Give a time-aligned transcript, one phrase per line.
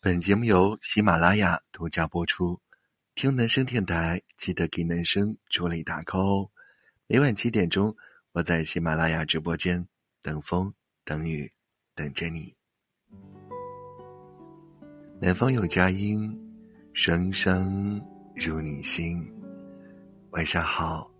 [0.00, 2.60] 本节目由喜马拉雅独家播出。
[3.16, 6.50] 听男生电台，记得给男生助力打 call 哦。
[7.08, 7.92] 每晚七点钟，
[8.30, 9.84] 我在喜马拉雅直播间
[10.22, 10.72] 等风
[11.04, 11.52] 等雨
[11.96, 12.54] 等着你。
[15.20, 16.32] 南方有佳音，
[16.92, 18.00] 声声
[18.36, 19.20] 入你心。
[20.30, 21.10] 晚上好，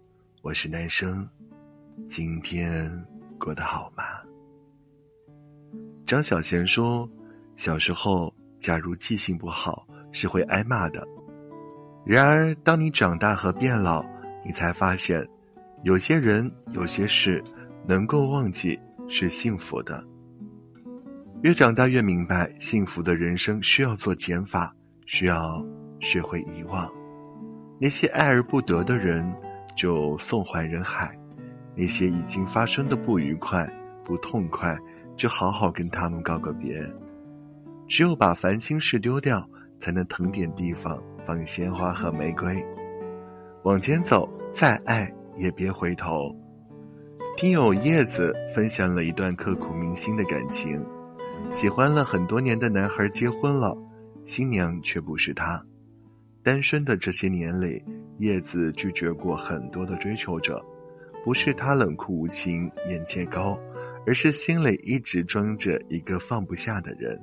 [0.40, 1.28] 我是男生，
[2.08, 2.88] 今天
[3.40, 4.04] 过得好吗？
[6.06, 7.10] 张小娴说，
[7.56, 8.32] 小时候。
[8.58, 11.06] 假如记性不好，是会挨骂的。
[12.04, 14.04] 然而，当你长大和变老，
[14.44, 15.26] 你才发现，
[15.84, 17.42] 有些人、有些事，
[17.86, 20.02] 能够忘记是幸福的。
[21.42, 24.74] 越长大越明白，幸福的人生需要做减法，
[25.06, 25.64] 需要
[26.00, 26.90] 学会遗忘。
[27.80, 29.32] 那些爱而不得的人，
[29.76, 31.08] 就送还人海；
[31.76, 33.70] 那些已经发生的不愉快、
[34.04, 34.76] 不痛快，
[35.16, 36.82] 就好好跟他们告个别。
[37.88, 39.48] 只有把烦心事丢掉，
[39.80, 42.62] 才能腾点地方放鲜花和玫瑰。
[43.64, 46.34] 往前走，再爱也别回头。
[47.36, 50.84] 听友叶子分享了一段刻骨铭心的感情：
[51.50, 53.74] 喜欢了很多年的男孩结婚了，
[54.24, 55.64] 新娘却不是他。
[56.42, 57.82] 单身的这些年里，
[58.18, 60.62] 叶子拒绝过很多的追求者，
[61.24, 63.58] 不是他冷酷无情、眼界高，
[64.06, 67.18] 而是心里一直装着一个放不下的人。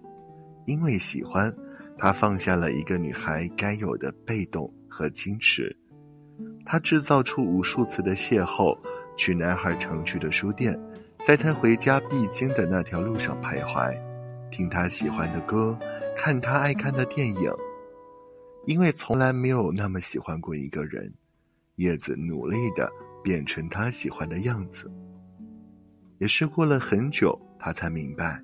[0.65, 1.53] 因为喜欢，
[1.97, 5.75] 他放下了一个女孩该有的被动和矜持。
[6.65, 8.77] 他制造出无数次的邂逅，
[9.15, 10.77] 去男孩常去的书店，
[11.23, 13.95] 在他回家必经的那条路上徘徊，
[14.49, 15.77] 听他喜欢的歌，
[16.17, 17.51] 看他爱看的电影。
[18.65, 21.13] 因为从来没有那么喜欢过一个人，
[21.75, 22.91] 叶子努力的
[23.23, 24.91] 变成他喜欢的样子。
[26.17, 28.41] 也是过了很久，他才明白，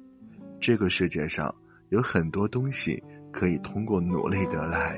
[0.60, 1.54] 这个世界上。
[1.92, 3.04] 有很多东西
[3.34, 4.98] 可以通过努力得来，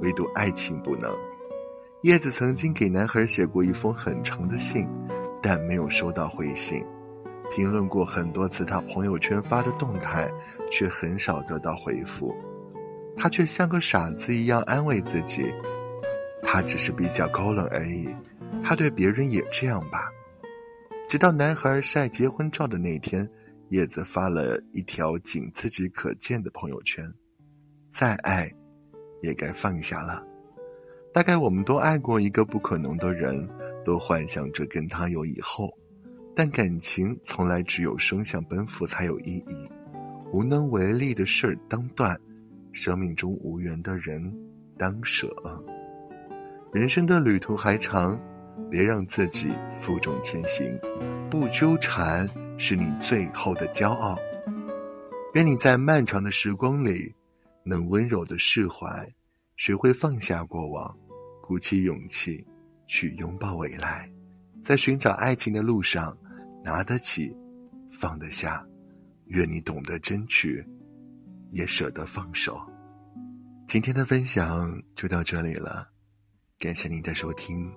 [0.00, 1.08] 唯独爱情不能。
[2.02, 4.84] 叶子曾经给男孩写过一封很长的信，
[5.40, 6.84] 但没有收到回信。
[7.52, 10.28] 评论过很多次他朋友圈发的动态，
[10.68, 12.34] 却很少得到回复。
[13.16, 15.44] 他却像个傻子一样安慰自己：
[16.42, 18.08] 他只是比较高冷而已，
[18.64, 20.10] 他对别人也这样吧。
[21.08, 23.30] 直到男孩晒结婚照的那天。
[23.72, 27.02] 叶子发了一条仅自己可见的朋友圈
[27.88, 28.52] ：“再爱，
[29.22, 30.22] 也该放下了。
[31.10, 33.48] 大概我们都爱过一个不可能的人，
[33.82, 35.72] 都幻想着跟他有以后，
[36.36, 39.66] 但感情从来只有双向奔赴才有意义。
[40.34, 42.14] 无能为力的事儿当断，
[42.72, 44.22] 生命中无缘的人
[44.76, 45.34] 当舍。
[46.74, 48.20] 人生的旅途还长，
[48.70, 50.78] 别让自己负重前行，
[51.30, 52.28] 不纠缠。”
[52.64, 54.16] 是你最后的骄傲。
[55.34, 57.12] 愿你在漫长的时光里，
[57.64, 59.04] 能温柔的释怀，
[59.56, 60.96] 学会放下过往，
[61.42, 62.46] 鼓起勇气
[62.86, 64.08] 去拥抱未来。
[64.62, 66.16] 在寻找爱情的路上，
[66.62, 67.36] 拿得起，
[67.90, 68.64] 放得下。
[69.26, 70.64] 愿你懂得争取，
[71.50, 72.60] 也舍得放手。
[73.66, 75.88] 今天的分享就到这里了，
[76.60, 77.68] 感谢您的收听，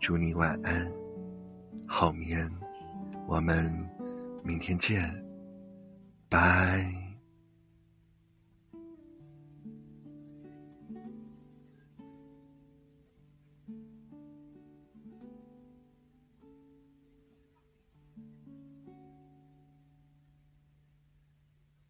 [0.00, 0.90] 祝你晚安，
[1.86, 2.50] 好眠。
[3.28, 3.95] 我们。
[4.46, 5.12] 明天见，
[6.28, 6.95] 拜。